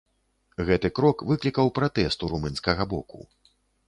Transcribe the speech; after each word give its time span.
Гэты 0.69 0.89
крок 0.99 1.17
выклікаў 1.31 1.69
пратэст 1.77 2.25
у 2.29 2.31
румынскага 2.33 2.83
боку. 2.95 3.19